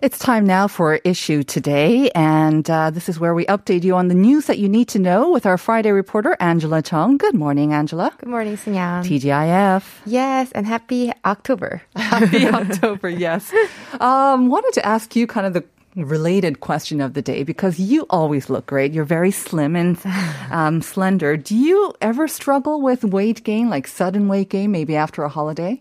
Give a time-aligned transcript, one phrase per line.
[0.00, 4.06] It's time now for Issue Today, and uh, this is where we update you on
[4.06, 7.16] the news that you need to know with our Friday reporter, Angela Chung.
[7.16, 8.12] Good morning, Angela.
[8.16, 9.02] Good morning, Sinyan.
[9.02, 9.82] TGIF.
[10.06, 11.82] Yes, and happy October.
[11.96, 13.52] Happy October, yes.
[13.98, 15.64] Um, wanted to ask you kind of the
[15.96, 18.92] related question of the day because you always look great.
[18.92, 19.98] You're very slim and
[20.52, 21.36] um, slender.
[21.36, 25.80] Do you ever struggle with weight gain, like sudden weight gain, maybe after a holiday?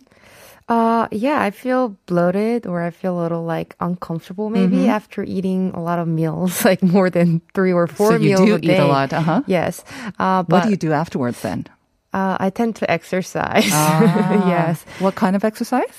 [0.68, 4.90] Uh, yeah, I feel bloated or I feel a little like uncomfortable maybe Mm-hmm.
[4.90, 8.46] after eating a lot of meals, like more than three or four So you meals
[8.46, 9.44] do a eat a lot, uh-huh.
[9.48, 9.84] Yes.
[10.20, 11.66] Uh, but What do you do afterwards then?
[12.14, 13.70] uh, I tend to exercise.
[13.72, 14.48] Ah.
[14.50, 14.84] yes.
[15.00, 15.94] What kind of exercise?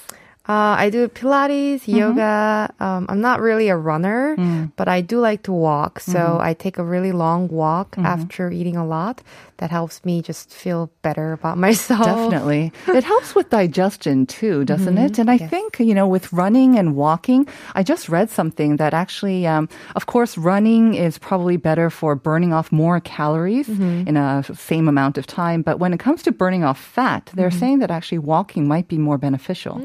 [0.49, 1.99] Uh, I do Pilates, Mm-hmm.
[1.99, 2.73] yoga.
[2.81, 4.73] Um, I'm not really a runner, Mm.
[4.77, 6.01] but I do like to walk.
[6.01, 6.49] So Mm-hmm.
[6.49, 9.21] I take a really long walk after eating a lot.
[9.59, 12.05] That helps me just feel better about myself.
[12.07, 12.73] Definitely.
[12.99, 15.13] It helps with digestion too, doesn't Mm-hmm.
[15.13, 15.19] it?
[15.21, 19.47] And I think, you know, with running and walking, I just read something that actually,
[19.47, 24.09] um, of course, running is probably better for burning off more calories Mm-hmm.
[24.09, 25.61] in a same amount of time.
[25.63, 27.59] But when it comes to burning off fat, they're Mm-hmm.
[27.61, 29.77] saying that actually walking might be more beneficial.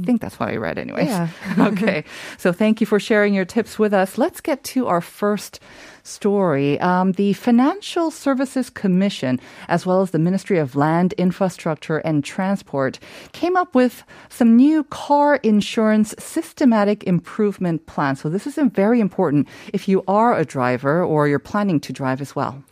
[0.00, 1.08] I think that's what I read anyways.
[1.08, 1.56] Mm.
[1.56, 1.66] Yeah.
[1.72, 2.04] okay.
[2.38, 4.18] So thank you for sharing your tips with us.
[4.18, 5.60] Let's get to our first
[6.02, 6.78] story.
[6.80, 12.98] Um, the Financial Services Commission, as well as the Ministry of Land, Infrastructure, and Transport,
[13.32, 18.16] came up with some new car insurance systematic improvement plan.
[18.16, 22.20] So this is very important if you are a driver or you're planning to drive
[22.20, 22.62] as well.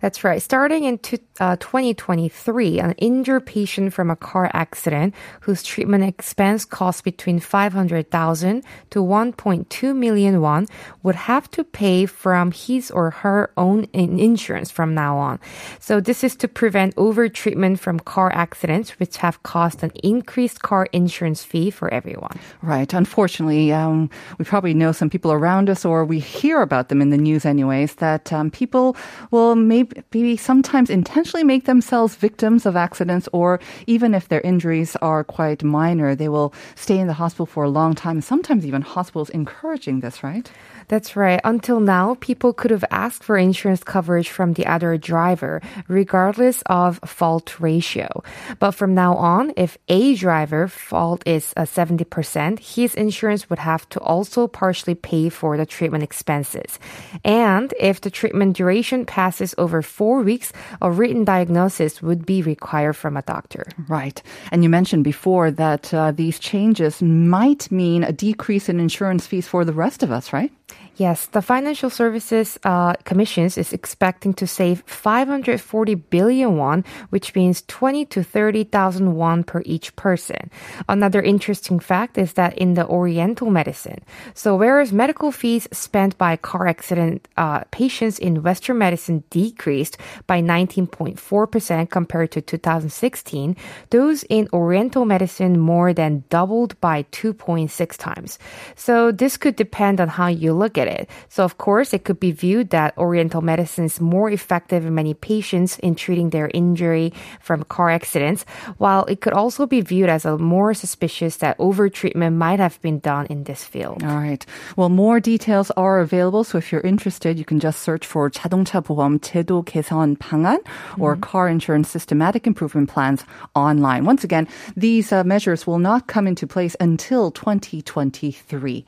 [0.00, 0.42] That's right.
[0.42, 6.64] Starting in two, uh, 2023, an injured patient from a car accident whose treatment expense
[6.64, 10.66] cost between 500,000 to 1.2 million won
[11.02, 15.40] would have to pay from his or her own insurance from now on.
[15.80, 20.86] So this is to prevent overtreatment from car accidents, which have caused an increased car
[20.92, 22.38] insurance fee for everyone.
[22.62, 22.92] Right.
[22.94, 24.08] Unfortunately, um,
[24.38, 27.44] we probably know some people around us, or we hear about them in the news,
[27.44, 28.96] anyways, that um, people
[29.30, 35.24] will maybe sometimes intentionally make themselves victims of accidents, or even if their injuries are
[35.24, 38.20] quite minor, they will stay in the hospital for a long time.
[38.20, 40.50] Sometimes even hospitals encouraging this, right?
[40.88, 41.40] That's right.
[41.44, 47.00] Until now, people could have asked for insurance coverage from the other driver, regardless of
[47.06, 48.22] fault ratio.
[48.58, 53.88] But from now on, if a driver fault is uh, 70%, his insurance would have
[53.90, 56.78] to also partially pay for the treatment expenses.
[57.24, 60.52] And if the treatment duration passes over four weeks,
[60.82, 60.90] a
[61.22, 63.64] diagnosis would be required from a doctor.
[63.86, 64.20] Right.
[64.50, 69.46] And you mentioned before that uh, these changes might mean a decrease in insurance fees
[69.46, 70.50] for the rest of us, right?
[70.96, 77.64] Yes, the Financial Services uh, Commissions is expecting to save 540 billion won, which means
[77.66, 80.50] 20 to 30,000 won per each person.
[80.88, 86.36] Another interesting fact is that in the Oriental medicine, so whereas medical fees spent by
[86.36, 93.56] car accident uh, patients in Western medicine decreased by 19.4% compared to 2016,
[93.90, 98.38] those in Oriental medicine more than doubled by 2.6 times.
[98.76, 101.09] So this could depend on how you look at it.
[101.29, 105.13] So of course, it could be viewed that Oriental medicine is more effective in many
[105.13, 108.45] patients in treating their injury from car accidents,
[108.77, 112.99] while it could also be viewed as a more suspicious that overtreatment might have been
[112.99, 114.03] done in this field.
[114.03, 114.45] All right.
[114.75, 116.43] Well, more details are available.
[116.43, 120.59] So if you're interested, you can just search for 자동차 보험 제도 개선 방안
[120.97, 123.23] or car insurance systematic improvement plans
[123.55, 124.05] online.
[124.05, 128.85] Once again, these uh, measures will not come into place until 2023.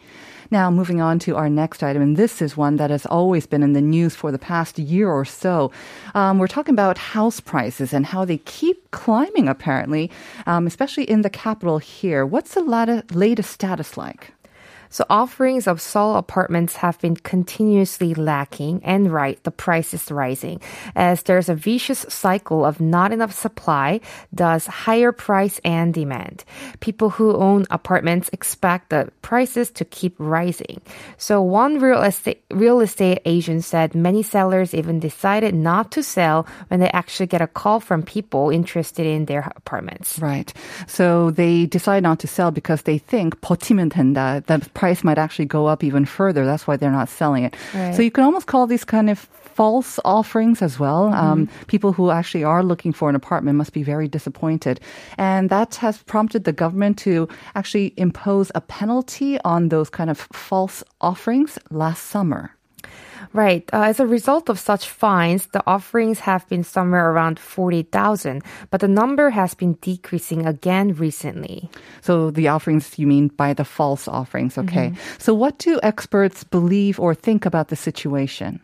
[0.51, 3.62] Now, moving on to our next item, and this is one that has always been
[3.62, 5.70] in the news for the past year or so.
[6.14, 10.10] Um, we're talking about house prices and how they keep climbing, apparently,
[10.46, 12.26] um, especially in the capital here.
[12.26, 14.32] What's the lat- latest status like?
[14.91, 20.59] So offerings of Seoul apartments have been continuously lacking and right, the price is rising
[20.97, 24.01] as there's a vicious cycle of not enough supply,
[24.33, 26.43] thus higher price and demand.
[26.81, 30.81] People who own apartments expect the prices to keep rising.
[31.17, 36.45] So one real estate, real estate agent said many sellers even decided not to sell
[36.67, 40.19] when they actually get a call from people interested in their apartments.
[40.19, 40.51] Right.
[40.85, 44.45] So they decide not to sell because they think 버티면 된다.
[44.45, 46.44] The price might actually go up even further.
[46.44, 47.56] That's why they're not selling it.
[47.74, 47.94] Right.
[47.94, 49.18] So you can almost call these kind of
[49.56, 51.12] false offerings as well.
[51.14, 54.78] Um, people who actually are looking for an apartment must be very disappointed.
[55.16, 60.18] And that has prompted the government to actually impose a penalty on those kind of
[60.32, 62.55] false offerings last summer.
[63.32, 63.68] Right.
[63.72, 68.80] Uh, as a result of such fines, the offerings have been somewhere around 40,000, but
[68.80, 71.70] the number has been decreasing again recently.
[72.00, 74.92] So the offerings you mean by the false offerings, okay?
[75.18, 78.60] So what do experts believe or think about the situation?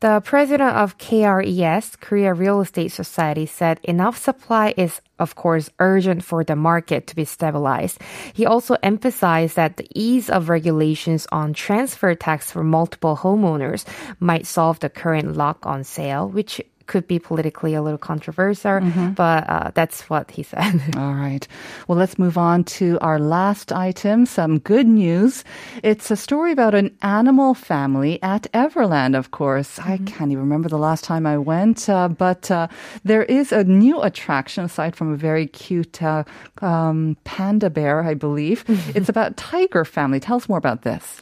[0.00, 6.22] The president of KRES, Korea Real Estate Society, said enough supply is, of course, urgent
[6.22, 8.02] for the market to be stabilized.
[8.34, 13.86] He also emphasized that the ease of regulations on transfer tax for multiple homeowners
[14.20, 18.80] might solve the current lock on sale, which could be politically a little controversial,
[19.14, 20.80] but uh, that's what he said.
[20.96, 21.46] All right.
[21.88, 24.26] Well, let's move on to our last item.
[24.26, 25.44] Some good news.
[25.82, 29.78] It's a story about an animal family at Everland, of course.
[29.78, 32.68] I can't even remember the last time I went, uh, but uh,
[33.04, 36.24] there is a new attraction aside from a very cute uh,
[36.62, 38.64] um, panda bear, I believe.
[38.94, 40.20] it's about tiger family.
[40.20, 41.20] Tell us more about this.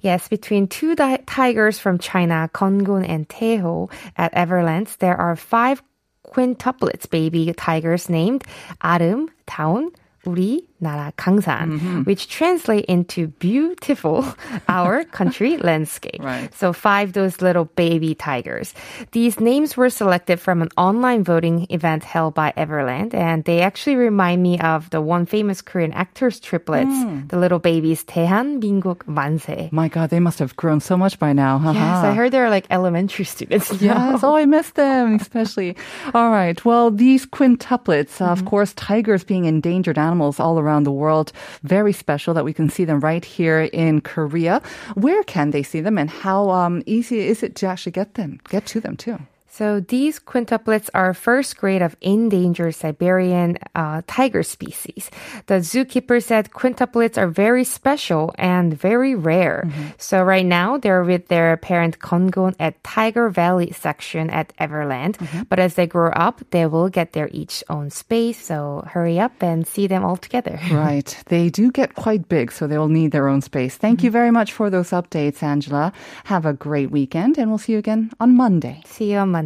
[0.00, 5.82] Yes, between two di- tigers from China, Kongun and Teho, at Everlands, there are five
[6.26, 8.44] quintuplets baby tigers named
[8.82, 9.90] Arum, Taun,
[10.24, 12.02] Uri, Nara Kangsan, mm-hmm.
[12.02, 14.24] which translate into beautiful
[14.68, 16.22] our country landscape.
[16.22, 16.52] Right.
[16.54, 18.74] So five those little baby tigers.
[19.12, 23.96] These names were selected from an online voting event held by Everland, and they actually
[23.96, 27.28] remind me of the one famous Korean actor's triplets, mm.
[27.28, 29.72] the little babies Tehan, Minguk, Manse.
[29.72, 31.60] My God, they must have grown so much by now.
[31.72, 33.72] Yes, I heard they're like elementary students.
[33.80, 34.12] Now.
[34.12, 35.76] Yes, oh, I miss them especially.
[36.14, 38.24] all right, well, these quintuplets, mm-hmm.
[38.24, 41.32] of course, tigers being endangered animals all around the world,
[41.62, 44.60] very special that we can see them right here in Korea.
[44.94, 48.40] Where can they see them and how um, easy is it to actually get them,
[48.48, 49.18] get to them too?
[49.56, 55.10] So these quintuplets are first grade of endangered Siberian uh, tiger species.
[55.46, 59.64] The zookeeper said quintuplets are very special and very rare.
[59.64, 59.96] Mm-hmm.
[59.96, 65.16] So right now they're with their parent Kongon at Tiger Valley section at Everland.
[65.16, 65.48] Mm-hmm.
[65.48, 68.36] But as they grow up, they will get their each own space.
[68.44, 70.60] So hurry up and see them all together.
[70.76, 71.16] Right.
[71.26, 73.76] They do get quite big, so they will need their own space.
[73.76, 74.06] Thank mm-hmm.
[74.06, 75.92] you very much for those updates, Angela.
[76.24, 78.82] Have a great weekend, and we'll see you again on Monday.
[78.84, 79.45] See you on Monday.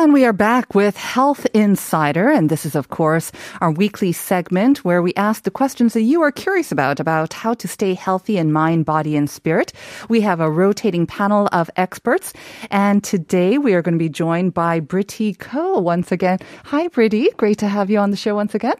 [0.00, 2.30] And we are back with Health Insider.
[2.30, 6.22] And this is, of course, our weekly segment where we ask the questions that you
[6.22, 9.72] are curious about, about how to stay healthy in mind, body, and spirit.
[10.08, 12.32] We have a rotating panel of experts.
[12.70, 16.38] And today we are going to be joined by Britty Ko once again.
[16.66, 17.30] Hi, Britty.
[17.36, 18.76] Great to have you on the show once again.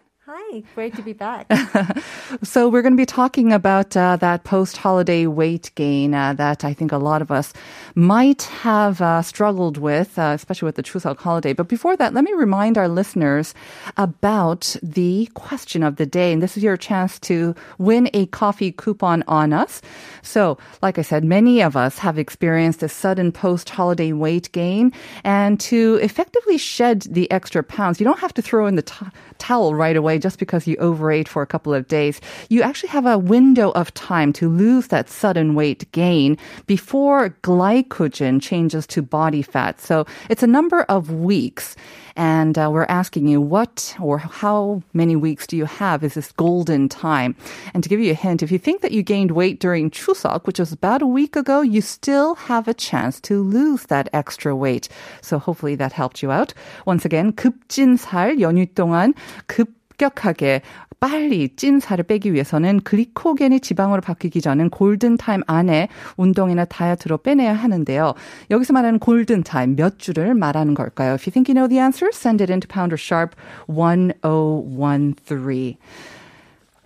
[0.50, 1.50] Hi, great to be back.
[2.42, 6.74] So we're going to be talking about uh, that post-holiday weight gain uh, that I
[6.74, 7.54] think a lot of us
[7.94, 11.54] might have uh, struggled with, uh, especially with the Chuseok holiday.
[11.54, 13.54] But before that, let me remind our listeners
[13.96, 16.32] about the question of the day.
[16.34, 19.80] And this is your chance to win a coffee coupon on us.
[20.20, 24.92] So, like I said, many of us have experienced a sudden post-holiday weight gain.
[25.24, 29.06] And to effectively shed the extra pounds, you don't have to throw in the t-
[29.38, 32.21] towel right away just because you overate for a couple of days.
[32.49, 38.40] You actually have a window of time to lose that sudden weight gain before glycogen
[38.40, 39.80] changes to body fat.
[39.80, 41.76] So it's a number of weeks.
[42.17, 46.31] And uh, we're asking you what or how many weeks do you have is this
[46.31, 47.35] golden time?
[47.73, 50.45] And to give you a hint, if you think that you gained weight during Chuseok,
[50.45, 54.55] which was about a week ago, you still have a chance to lose that extra
[54.55, 54.89] weight.
[55.21, 56.53] So hopefully that helped you out.
[56.85, 59.13] Once again, 급진살 연휴 동안
[59.47, 60.62] 급 격하게
[61.00, 67.52] 빨리 찐 살을 빼기 위해서는 글리코겐이 지방으로 바뀌기 전은 골든 타임 안에 운동이나 다이어트로 빼내야
[67.52, 68.14] 하는데요.
[68.50, 71.14] 여기서 말하는 골든 타임 몇 주를 말하는 걸까요?
[71.14, 73.36] If you think you know the answer, send it into pounder sharp
[73.66, 75.76] 1013.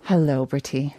[0.03, 0.93] Hello, Britty.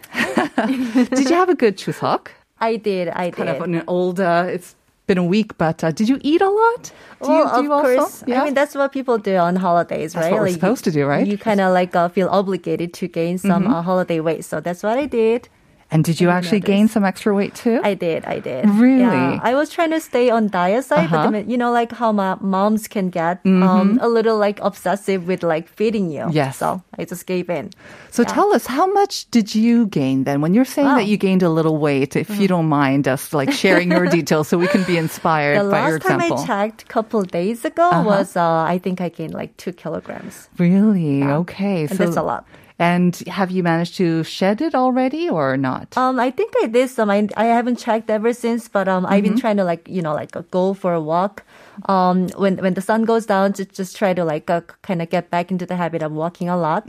[1.13, 2.29] did you have a good chuseok?
[2.59, 3.09] I did.
[3.09, 3.35] I did.
[3.35, 4.75] Kind of an old, uh, it's
[5.07, 6.91] been a week, but uh, did you eat a lot?
[7.21, 7.95] Do well, you, do of you also?
[7.97, 8.23] course.
[8.27, 10.31] I mean, that's what people do on holidays, That's right?
[10.31, 11.25] what we're supposed to do, right?
[11.25, 14.45] You kind of like uh, feel obligated to gain some uh, holiday weight.
[14.45, 15.49] So that's what I did.
[15.91, 16.67] And did you actually noticed.
[16.73, 17.79] gain some extra weight too?
[17.83, 18.25] I did.
[18.25, 18.65] I did.
[18.69, 19.01] Really?
[19.01, 19.39] Yeah.
[19.43, 21.25] I was trying to stay on diet side, Uh-huh.
[21.25, 23.63] but then, you know, like how my moms can get Mm-hmm.
[23.63, 26.25] um, a little like obsessive with like feeding you.
[26.31, 26.57] Yes.
[26.57, 27.69] So I just gave in.
[28.09, 30.41] So tell us, how much did you gain then?
[30.41, 30.95] When you're saying Wow.
[30.95, 34.47] that you gained a little weight, if you don't mind us like sharing your details
[34.47, 36.27] so we can be inspired The by your example.
[36.27, 38.03] The last time I checked a couple days ago Uh-huh.
[38.09, 40.49] was, uh, I think I gained like two kilograms.
[40.57, 41.21] really?
[41.23, 41.85] Okay.
[41.85, 42.45] And that's a lot.
[42.77, 45.95] And have you managed to shed it already or not?
[45.97, 47.09] Um, I think I did some.
[47.09, 49.23] I, I haven't checked ever since, but um, I've Mm-hmm.
[49.23, 51.43] been trying to like you know like uh, go for a walk.
[51.87, 55.09] Um, when when the sun goes down, to just try to like uh, kind of
[55.09, 56.83] get back into the habit of walking a lot.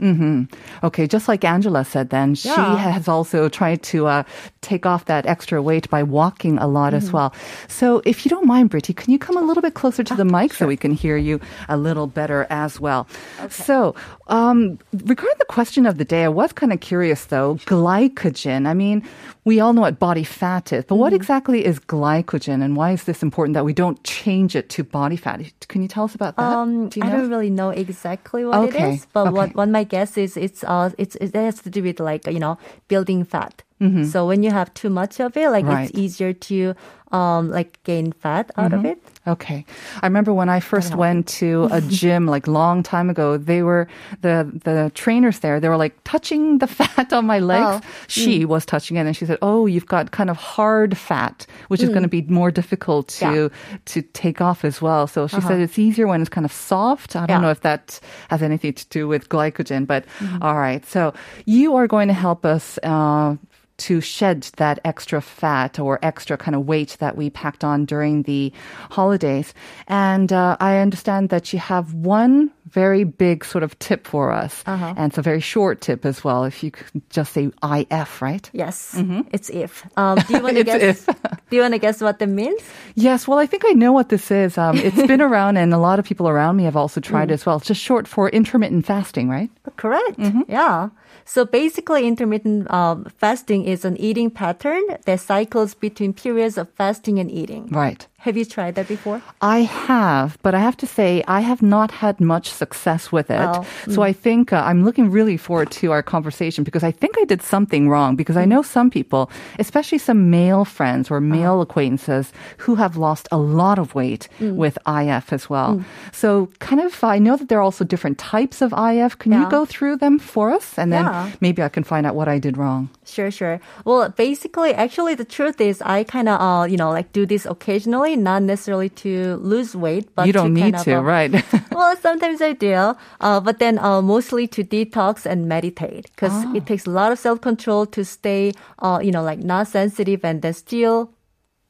[0.83, 4.23] Okay, just like Angela said then, she has also tried to uh,
[4.61, 6.97] take off that extra weight by walking a lot Mm-hmm.
[6.97, 7.33] as well.
[7.67, 10.25] So if you don't mind, Britty, can you come a little bit closer to the
[10.25, 11.39] mic so we can hear you
[11.69, 13.07] a little better as well?
[13.49, 13.93] So
[14.27, 18.67] um, regarding the question of the day, I was kind of curious though, glycogen.
[18.67, 19.03] I mean,
[19.45, 21.15] we all know what body fat is, but what Mm-hmm.
[21.15, 25.17] exactly is glycogen and why is this important that we don't change it to body
[25.17, 25.41] fat?
[25.69, 26.61] Can you tell us about that?
[26.61, 27.21] Um, Do you I know?
[27.21, 29.31] don't really know exactly what Okay, it is, but okay.
[29.31, 32.39] what what my guess is it's uh it's it has to do with like you
[32.39, 32.57] know
[32.89, 33.63] building fat.
[33.79, 35.73] So when you have too much of it, like Mm-hmm.
[35.75, 35.89] Right.
[35.89, 36.73] it's easier to
[37.11, 38.97] um like gain fat out of it.
[39.27, 39.63] Okay.
[40.03, 43.87] I remember when I first went to a gym like long time ago, they were
[44.21, 47.81] the the trainers there, they were like touching the fat on my legs.
[47.85, 47.89] Oh.
[48.07, 51.81] She was touching it and she said, "Oh, you've got kind of hard fat, which
[51.83, 53.49] is going to be more difficult to
[53.93, 57.15] to take off as well." So she said it's easier when it's kind of soft.
[57.15, 57.41] I don't Yeah.
[57.45, 60.03] know if that has anything to do with glycogen, but
[60.41, 60.83] all right.
[60.85, 61.13] So
[61.45, 63.37] you are going to help us uh
[63.77, 68.23] to shed that extra fat or extra kind of weight that we packed on during
[68.23, 68.51] the
[68.91, 69.53] holidays.
[69.87, 74.63] And uh, I understand that you have one very big sort of tip for us.
[74.65, 74.93] Uh-huh.
[74.97, 76.43] And it's a very short tip as well.
[76.43, 78.49] If you could just say IF, right?
[78.53, 78.95] Yes,
[79.31, 79.85] it's if.
[79.97, 80.79] Um, do you want to Mm-hmm.
[80.79, 81.05] Guess?
[81.49, 82.61] do you want to guess what that means?
[82.95, 84.57] Yes, well, I think I know what this is.
[84.57, 87.33] Um, it's been around, and a lot of people around me have also tried it
[87.35, 87.57] as well.
[87.57, 89.49] It's just short for intermittent fasting, right?
[89.77, 90.17] Correct.
[90.17, 90.41] Mm-hmm.
[90.49, 90.89] Yeah.
[91.25, 97.19] So basically, intermittent um, fasting is an eating pattern that cycles between periods of fasting
[97.19, 97.67] and eating.
[97.67, 98.07] Right.
[98.21, 99.21] Have you tried that before?
[99.41, 103.39] I have, but I have to say I have not had much success with it.
[103.39, 104.05] Oh, So mm.
[104.05, 107.43] I think uh, I'm looking really forward to our conversation because I think I did
[107.43, 108.49] something wrong because I mm.
[108.49, 111.69] know some people, especially some male friends or male uh-huh.
[111.69, 114.55] acquaintances who have lost a lot of weight mm.
[114.55, 115.85] with IF as well.
[116.11, 119.19] So kind of I know that there are also different types of IF.
[119.19, 121.29] Can you go through them for us and then Yeah.
[121.39, 122.89] maybe I can find out what I did wrong.
[123.05, 123.59] Sure, sure.
[123.85, 127.45] Well, basically, actually, the truth is, I kind of, uh, you know, like do this
[127.45, 131.31] occasionally, not necessarily to lose weight, but you don't to need to, uh, right?
[131.71, 132.73] well, sometimes I do,
[133.21, 136.51] uh, but then uh, mostly to detox and meditate because Ah.
[136.55, 140.23] it takes a lot of self control to stay, uh, you know, like not sensitive
[140.23, 141.11] and then still.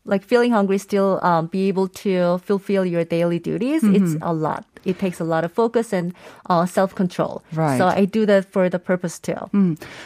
[0.06, 3.84] Like feeling hungry, still um, be able to fulfill your daily duties.
[3.84, 4.24] It's Mm-hmm.
[4.24, 4.64] a lot.
[4.88, 6.14] It takes a lot of focus and
[6.50, 7.44] uh, self control.
[7.54, 7.78] Right.
[7.78, 9.36] So I do that for the purpose too.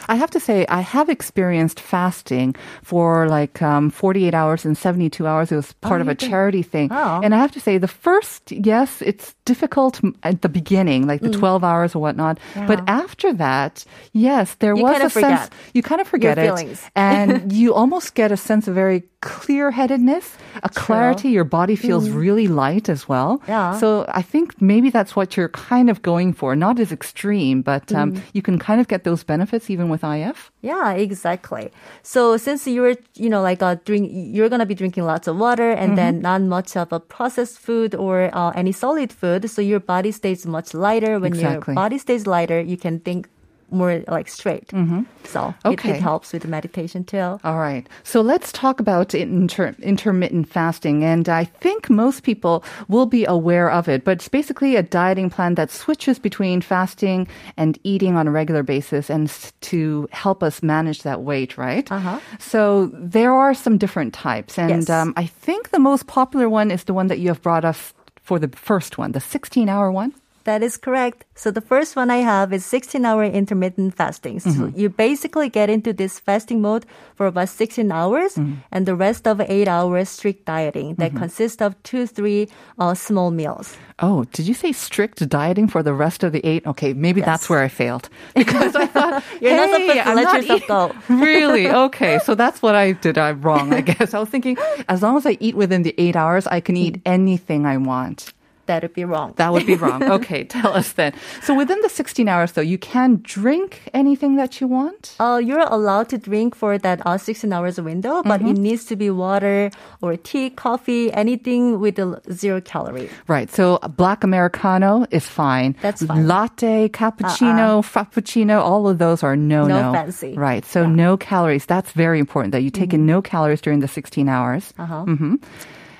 [0.08, 5.26] I have to say, I have experienced fasting for like um, 48 hours and 72
[5.26, 5.52] hours.
[5.52, 6.88] It was part of a charity thing.
[6.90, 7.20] Oh.
[7.22, 11.30] And I have to say, the first, yes, it's difficult at the beginning, like the
[11.30, 12.38] 12 hours or whatnot.
[12.66, 12.88] But Mm.
[12.88, 16.36] After that, yes, there You was kind a of forget sense, you kind of forget
[16.36, 16.48] your it.
[16.48, 16.80] feelings.
[16.96, 20.24] and you almost get a sense of very clear headedness,
[20.64, 21.28] a clarity.
[21.30, 23.38] Your body feels really light as well.
[23.38, 23.48] Mm.
[23.48, 23.78] Yeah.
[23.78, 26.56] So I think maybe that's what you're kind of going for.
[26.56, 28.22] Not as extreme, but um, Mm.
[28.32, 30.50] you can kind of get those benefits even with IF.
[30.62, 31.70] Yeah, exactly.
[32.02, 35.70] So since you're, you know, like uh, drink, you're gonna be drinking lots of water
[35.70, 36.22] and then Mm-hmm.
[36.22, 39.48] not much of a processed food or uh, any solid food.
[39.50, 41.18] So your body stays much lighter.
[41.18, 41.72] When Exactly.
[41.72, 43.28] your body stays lighter, you can think
[43.72, 44.68] more like straight.
[44.68, 45.02] Mm-hmm.
[45.24, 45.90] So it, Okay.
[45.92, 47.38] it helps with the meditation too.
[47.42, 47.88] All right.
[48.04, 51.04] So let's talk about inter- intermittent fasting.
[51.04, 55.30] And I think most people will be aware of it, but it's basically a dieting
[55.30, 57.26] plan that switches between fasting
[57.56, 59.30] and eating on a regular basis and
[59.62, 61.90] to help us manage that weight, right?
[61.90, 62.18] Uh-huh.
[62.38, 64.58] So there are some different types.
[64.58, 64.90] And Yes.
[64.90, 67.94] um, I think the most popular one is the one that you have brought us
[68.22, 70.12] for the first one, the 16 hour one.
[70.44, 71.24] That is correct.
[71.34, 74.40] So the first one I have is 16 hour intermittent fasting.
[74.40, 74.78] So Mm-hmm.
[74.78, 76.84] you basically get into this fasting mode
[77.14, 78.54] for about 16 hours Mm-hmm.
[78.72, 83.30] and the rest of eight hours strict dieting that consists of two, three uh, small
[83.30, 83.76] meals.
[84.00, 86.66] Oh, did you say strict dieting for the rest of the eight?
[86.66, 90.16] Okay, maybe that's where I failed because I thought You're not hey, supposed to I'm
[90.16, 90.92] let not yourself go.
[91.22, 91.68] really?
[91.70, 93.16] Okay, so that's what I did.
[93.16, 94.12] I'm wrong, I guess.
[94.14, 94.56] I was thinking
[94.88, 98.32] as long as I eat within the eight hours, I can eat anything I want.
[98.66, 99.34] That would be wrong.
[99.36, 100.02] That would be wrong.
[100.22, 101.12] Okay, tell us then.
[101.42, 105.16] So within the 16 hours, though, you can drink anything that you want.
[105.18, 108.50] Uh, you're allowed to drink for that uh, 16 hours window, but Mm-hmm.
[108.50, 113.08] it needs to be water or tea, coffee, anything with a zero calorie.
[113.26, 113.50] Right.
[113.50, 115.74] So black Americano is fine.
[115.82, 116.26] That's fine.
[116.28, 119.90] Latte, cappuccino, frappuccino, all of those are no no.
[119.90, 120.34] No fancy.
[120.34, 120.64] Right.
[120.64, 121.66] So no calories.
[121.66, 124.72] That's very important that you take in no calories during the 16 hours.
[124.78, 125.04] Uh-huh.
[125.04, 125.34] hmm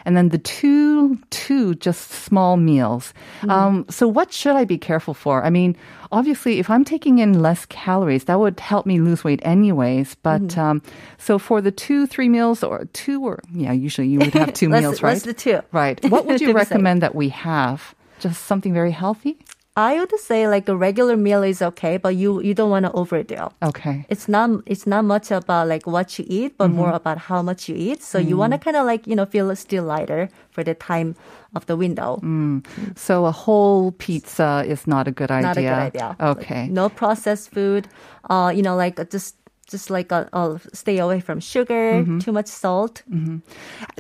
[0.05, 3.15] And then the two, two just small meals.
[3.49, 5.45] Um, so what should I be careful for?
[5.45, 5.77] I mean,
[6.11, 10.17] obviously, if I'm taking in less calories, that would help me lose weight anyways.
[10.23, 10.83] But um,
[11.19, 14.69] so for the two, three meals or two or yeah, usually you would have 2
[14.69, 15.23] Let's- meals, right?
[15.23, 15.61] do two.
[15.73, 16.03] Right.
[16.11, 16.71] What would you To be safe.
[16.71, 17.95] recommend that we have?
[18.21, 19.37] Just something very healthy?
[19.75, 22.93] I would say like a regular meal is okay, but you, you don't want to
[22.93, 23.49] overdo.
[23.63, 24.05] Okay.
[24.11, 26.97] It's not it's not much about like what you eat, but more Mm-hmm.
[26.97, 28.03] about how much you eat.
[28.03, 31.17] So you want to kind of like you know feel still lighter for the time
[31.55, 32.21] of the window.
[32.97, 35.49] So a whole pizza is not a good idea.
[35.49, 36.17] Not a good idea.
[36.21, 36.69] Okay.
[36.69, 37.89] No processed food.
[38.29, 39.37] Uh, you know, like just
[39.69, 42.19] just like uh, uh, stay away from sugar, Mm-hmm.
[42.19, 43.03] too much salt.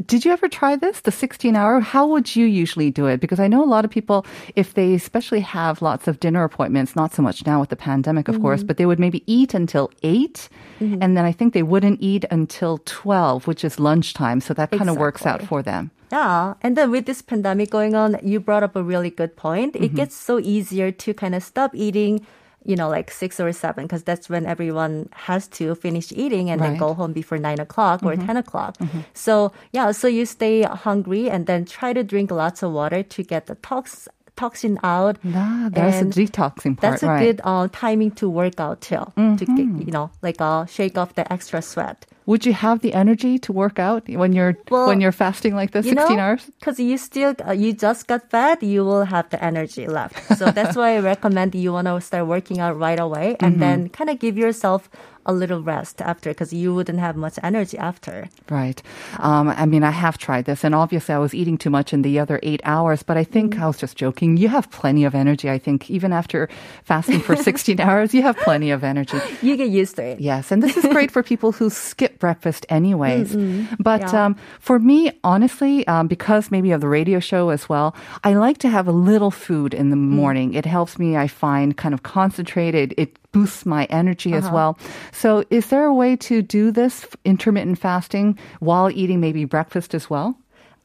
[0.06, 1.80] Did you ever try this, the 16 hour?
[1.80, 3.20] How would you usually do it?
[3.20, 4.26] Because I know a lot of people,
[4.56, 8.28] if they especially have lots of dinner appointments, not so much now with the pandemic,
[8.28, 8.42] of Mm-hmm.
[8.42, 10.48] course, but they would maybe eat until 8.
[10.80, 14.40] And then I think they wouldn't eat until 12, which is lunchtime.
[14.40, 15.90] So that kind of works out for them.
[16.10, 16.54] Yeah.
[16.60, 19.74] And then with this pandemic going on, you brought up a really good point.
[19.74, 19.84] Mm-hmm.
[19.84, 22.26] It gets so easier to kind of stop eating,
[22.64, 26.60] you know, like six or seven, because that's when everyone has to finish eating and
[26.60, 26.78] then Right.
[26.80, 26.86] Mm-hmm.
[26.86, 28.76] go home before nine o'clock or 10 o'clock.
[29.14, 33.22] So, yeah, so you stay hungry and then try to drink lots of water to
[33.22, 35.18] get the tox- toxin out.
[35.34, 37.20] Ah, there's And a detoxing part, That's a right?
[37.24, 41.14] good uh, timing to work out too, to get, you know, like uh, shake off
[41.14, 42.06] the extra sweat.
[42.26, 45.72] Would you have the energy to work out when you're Well, when you're fasting like
[45.72, 46.46] this, 16 know, hours?
[46.60, 50.38] Because you still, uh, you just got fat, you will have the energy left.
[50.38, 53.88] So that's why I recommend you want to start working out right away and then
[53.88, 54.88] kind of give yourself
[55.24, 58.28] a little rest after because you wouldn't have much energy after.
[58.50, 58.82] Right.
[59.20, 62.02] Um, I mean, I have tried this, and obviously I was eating too much in
[62.02, 63.62] the other eight hours, but I think Mm-hmm.
[63.62, 64.36] I was just joking.
[64.36, 66.48] You have plenty of energy, I think, even after
[66.84, 69.18] fasting for 16 hours, you have plenty of energy.
[69.42, 70.20] You get used to it.
[70.20, 73.36] Yes, and this is great for people who skip breakfast anyways.
[73.78, 74.24] But Yeah.
[74.26, 77.94] um, for me, honestly, um, because maybe of the radio show as well,
[78.24, 80.54] I like to have a little food in the morning.
[80.54, 82.94] It helps me, I find, kind of concentrated.
[82.96, 84.78] It boosts my energy as well.
[85.12, 90.10] So, is there a way to do this intermittent fasting while eating maybe breakfast as
[90.10, 90.36] well?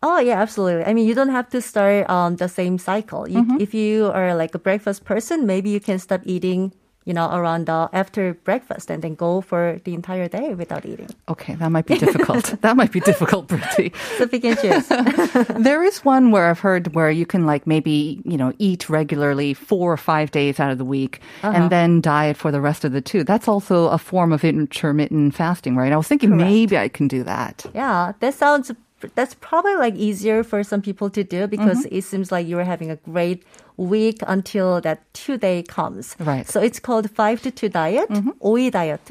[0.03, 0.85] Oh yeah, absolutely.
[0.85, 3.27] I mean, you don't have to start um, the same cycle.
[3.27, 6.71] You, If you are like a breakfast person, maybe you can stop eating,
[7.07, 11.07] you know, around uh, after breakfast and then go for the entire day without eating.
[11.29, 12.53] Okay, that might be difficult.
[12.61, 13.93] that might be difficult, Britty.
[14.17, 14.87] So pick and choose.
[15.67, 19.53] There is one where I've heard where you can like maybe, you know, eat regularly
[19.53, 22.91] four or five days out of the week and then diet for the rest of
[22.91, 23.23] the two.
[23.23, 25.93] That's also a form of intermittent fasting, right?
[25.93, 27.65] I was thinking maybe I can do that.
[27.73, 28.69] Yeah, that sounds.
[29.15, 32.89] That's probably like easier for some people to do because it seems like you're having
[32.89, 33.43] a great
[33.77, 36.15] week until that two day comes.
[36.19, 36.47] Right.
[36.47, 38.09] So it's called five to two diet,
[38.41, 39.01] OE diet.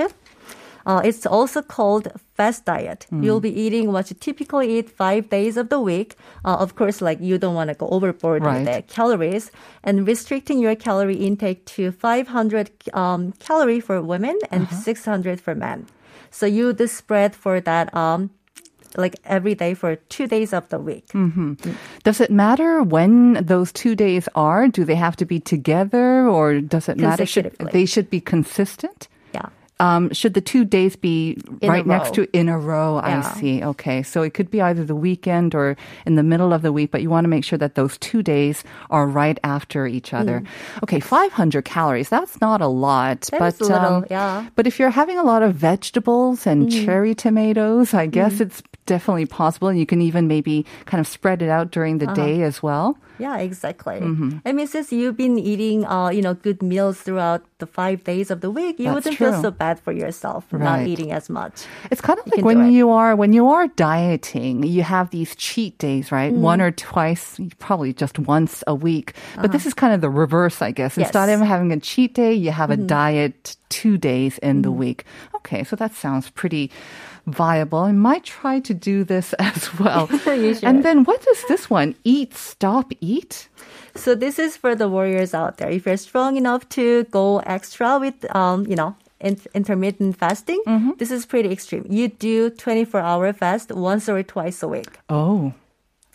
[0.86, 3.06] Uh, it's also called fast diet.
[3.10, 6.14] You'll be eating what you typically eat five days of the week.
[6.44, 8.64] Uh, of course, like you don't want to go overboard Right.
[8.64, 9.50] with the calories
[9.82, 15.86] and restricting your calorie intake to 500 um, calorie for women and 600 for men.
[16.30, 18.30] So you the spread for that um,
[18.96, 21.06] like every day for two days of the week.
[21.08, 21.54] Mm-hmm.
[22.02, 24.68] Does it matter when those two days are?
[24.68, 27.26] Do they have to be together or does it matter?
[27.26, 29.08] Should, they should be consistent?
[29.78, 29.96] Yeah.
[29.96, 32.98] um, should the two days be In right next to in a row?
[33.02, 33.62] I see.
[33.62, 34.02] Okay.
[34.02, 37.02] So it could be either the weekend or in the middle of the week, but
[37.02, 40.42] you want to make sure that those two days are right after each other.
[40.82, 41.00] Okay.
[41.00, 42.08] 500 calories.
[42.08, 43.22] That's not a lot.
[43.32, 44.48] That but, a little, um, yeah.
[44.54, 49.26] but if you're having a lot of vegetables and cherry tomatoes, I guess it's definitely
[49.26, 49.68] possible.
[49.68, 52.96] And you can even maybe kind of spread it out during the day as well.
[53.18, 53.96] Yeah, exactly.
[53.96, 54.44] Mm-hmm.
[54.44, 58.30] I mean, since you've been eating, uh, you know, good meals throughout the five days
[58.30, 59.32] of the week, you That's wouldn't true.
[59.32, 60.62] feel so bad for yourself Right.
[60.62, 61.64] not eating as much.
[61.90, 65.34] It's kind of You like when you are when you are dieting, you have these
[65.36, 66.32] cheat days, right?
[66.32, 66.42] Mm-hmm.
[66.52, 69.14] One or twice, probably just once a week.
[69.42, 70.96] But this is kind of the reverse, I guess.
[70.96, 71.26] Instead Uh-huh.
[71.26, 71.34] Yes.
[71.36, 71.42] Mm-hmm.
[71.42, 75.04] of having a cheat day, you have a diet two days in the week.
[75.34, 76.70] Okay, so that sounds pretty
[77.26, 77.80] viable.
[77.80, 80.08] I might try to do this as well.
[80.62, 81.94] And then what is this one?
[82.04, 83.48] Eat, stop, eat?
[83.94, 85.70] So this is for the warriors out there.
[85.70, 90.90] If you're strong enough to go extra with, um, you know, intermittent fasting, Mm-hmm.
[90.98, 91.86] this is pretty extreme.
[91.88, 94.88] You do 24 hour fast once or twice a week.
[95.08, 95.52] Oh.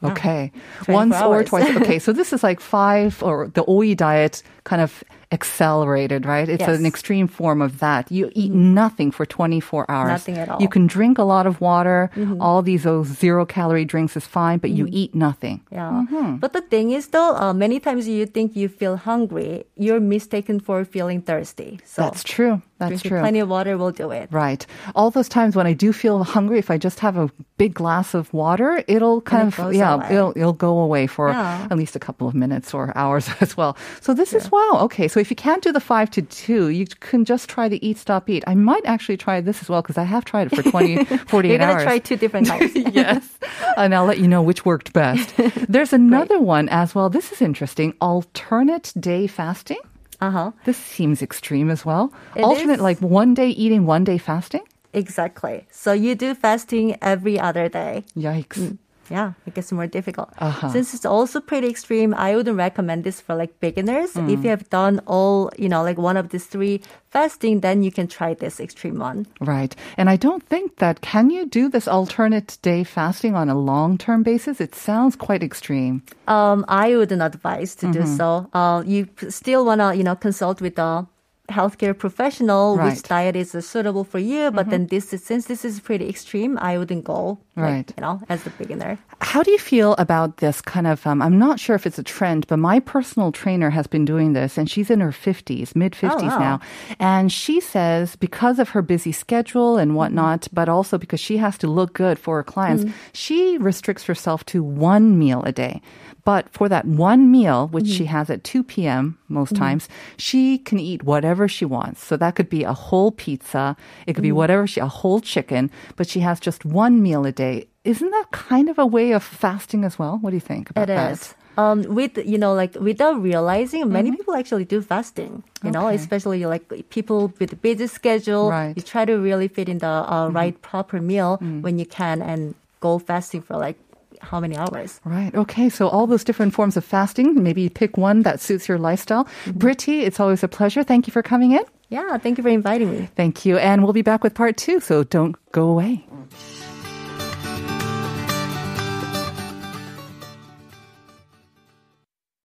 [0.03, 0.51] Okay.
[0.83, 1.75] 24 Once or twice.
[1.77, 1.99] Okay.
[1.99, 6.47] So this is like five or the OE diet kind of accelerated, right?
[6.49, 6.69] It's Yes.
[6.69, 6.79] Mm-hmm.
[6.79, 8.11] an extreme form of that.
[8.11, 10.07] You eat nothing for 24 hours.
[10.09, 10.61] Nothing at all.
[10.61, 12.09] You can drink a lot of water.
[12.39, 15.61] All these those zero calorie drinks is fine, but you eat nothing.
[15.71, 15.91] Yeah.
[15.91, 16.37] Mm-hmm.
[16.37, 20.59] But the thing is, though, uh, many times you think you feel hungry, you're mistaken
[20.59, 21.79] for feeling thirsty.
[21.85, 22.61] So That's true.
[22.81, 23.19] That's true.
[23.19, 24.27] plenty of water will do it.
[24.33, 24.65] Right.
[24.95, 28.15] All those times when I do feel hungry, if I just have a big glass
[28.15, 30.07] of water, it'll kind it of yeah, away.
[30.09, 31.67] it'll it'll go away for Yeah.
[31.69, 33.77] at least a couple of minutes or hours as well.
[34.01, 34.79] So this is wow.
[34.89, 37.79] Okay, so if you can't do the five to two, you can just try the
[37.87, 38.43] eat stop eat.
[38.47, 41.49] I might actually try this as well because I have tried it for 20, 48
[41.49, 41.83] You're gonna hours.
[41.83, 42.73] try two different types.
[42.91, 43.37] yes.
[43.77, 45.33] And I'll let you know which worked best.
[45.69, 47.09] There's another one as well.
[47.09, 47.93] This is interesting.
[48.01, 49.79] Alternate day fasting.
[50.19, 50.51] Uh huh.
[50.65, 52.13] This seems extreme as well.
[52.35, 52.81] It Alternate, is.
[52.81, 54.61] like one day eating, one day fasting.
[54.93, 55.65] Exactly.
[55.71, 58.03] So you do fasting every other day.
[58.15, 58.77] Yikes.
[59.11, 60.29] Yeah, it gets more difficult.
[60.39, 60.69] Uh-huh.
[60.71, 64.13] Since it's also pretty extreme, I wouldn't recommend this for like beginners.
[64.13, 64.31] Mm.
[64.31, 67.91] If you have done all, you know, like one of these three fasting, then you
[67.91, 69.27] can try this extreme one.
[69.41, 69.75] Right.
[69.97, 73.97] And I don't think that, can you do this alternate day fasting on a long
[73.97, 74.61] term basis?
[74.61, 76.03] It sounds quite extreme.
[76.27, 78.01] Um, I wouldn't advise to Mm-hmm.
[78.01, 78.47] do so.
[78.53, 81.05] Uh, you still wanna, you know, consult with a
[81.49, 82.85] healthcare professional Right.
[82.87, 82.95] Mm-hmm.
[82.95, 84.51] which diet is uh, suitable for you.
[84.51, 87.93] But then this is, since this is pretty extreme, I wouldn't go, like, Right.
[87.97, 88.97] you know, as a beginner.
[89.19, 91.05] How do you feel about this kind of?
[91.05, 94.33] Um, I'm not sure if it's a trend, but my personal trainer has been doing
[94.33, 96.39] this, and she's in her 50s, mid 50s Oh, wow.
[96.39, 96.59] now.
[96.99, 101.57] And she says because of her busy schedule and whatnot, but also because she has
[101.59, 105.81] to look good for her clients, she restricts herself to one meal a day.
[106.23, 109.17] But for that one meal, which she has at 2 p.m.
[109.27, 112.03] most times, she can eat whatever she wants.
[112.05, 113.75] So that could be a whole pizza.
[114.05, 117.31] It could be whatever she, a whole chicken, but she has just one meal a
[117.31, 117.67] day.
[117.83, 120.19] Isn't that kind of a way of fasting as well?
[120.21, 121.11] What do you think about It that?
[121.13, 121.33] is.
[121.57, 125.43] Um, with you know, like without realizing, many people actually do fasting.
[125.63, 125.95] You know, Mm-hmm.
[125.95, 128.49] Especially like people with a busy schedule.
[128.49, 128.69] Right.
[128.69, 128.79] Mm-hmm.
[128.79, 132.55] You try to really fit in the uh, right proper meal when you can, and
[132.79, 133.75] go fasting for like
[134.21, 134.99] how many hours?
[135.03, 135.33] Right.
[135.35, 135.69] Okay.
[135.69, 139.25] So all those different forms of fasting, maybe pick one that suits your lifestyle.
[139.25, 139.57] Mm-hmm.
[139.57, 140.83] Britty, it's always a pleasure.
[140.83, 141.63] Thank you for coming in.
[141.89, 143.09] Yeah, thank you for inviting me.
[143.15, 143.57] Thank you.
[143.57, 144.79] And we'll be back with part two.
[144.79, 146.05] So don't go away.